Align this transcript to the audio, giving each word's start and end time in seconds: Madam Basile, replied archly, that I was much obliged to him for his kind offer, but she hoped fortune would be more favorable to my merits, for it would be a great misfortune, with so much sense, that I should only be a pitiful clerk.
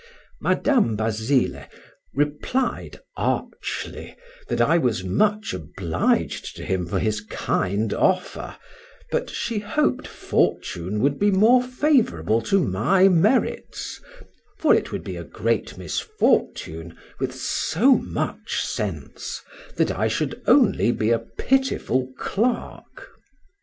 Madam 0.41 0.95
Basile, 0.95 1.67
replied 2.15 2.99
archly, 3.15 4.15
that 4.47 4.59
I 4.59 4.79
was 4.79 5.03
much 5.03 5.53
obliged 5.53 6.55
to 6.55 6.65
him 6.65 6.87
for 6.87 6.97
his 6.97 7.21
kind 7.29 7.93
offer, 7.93 8.57
but 9.11 9.29
she 9.29 9.59
hoped 9.59 10.07
fortune 10.07 11.01
would 11.03 11.19
be 11.19 11.29
more 11.29 11.61
favorable 11.61 12.41
to 12.41 12.57
my 12.63 13.09
merits, 13.09 14.01
for 14.57 14.73
it 14.73 14.91
would 14.91 15.03
be 15.03 15.17
a 15.17 15.23
great 15.23 15.77
misfortune, 15.77 16.97
with 17.19 17.35
so 17.35 17.95
much 17.95 18.59
sense, 18.65 19.43
that 19.75 19.91
I 19.91 20.07
should 20.07 20.41
only 20.47 20.91
be 20.91 21.11
a 21.11 21.19
pitiful 21.19 22.11
clerk. 22.17 23.09